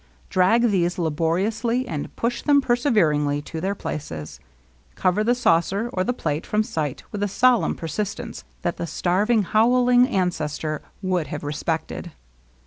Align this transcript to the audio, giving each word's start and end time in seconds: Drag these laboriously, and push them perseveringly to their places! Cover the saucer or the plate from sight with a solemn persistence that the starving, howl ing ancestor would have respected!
Drag 0.31 0.63
these 0.71 0.97
laboriously, 0.97 1.87
and 1.87 2.15
push 2.15 2.41
them 2.41 2.59
perseveringly 2.59 3.39
to 3.43 3.61
their 3.61 3.75
places! 3.75 4.39
Cover 4.95 5.23
the 5.23 5.35
saucer 5.35 5.91
or 5.93 6.03
the 6.03 6.11
plate 6.11 6.43
from 6.43 6.63
sight 6.63 7.03
with 7.11 7.21
a 7.21 7.27
solemn 7.27 7.75
persistence 7.75 8.43
that 8.63 8.77
the 8.77 8.87
starving, 8.87 9.43
howl 9.43 9.87
ing 9.89 10.07
ancestor 10.07 10.81
would 11.03 11.27
have 11.27 11.43
respected! 11.43 12.13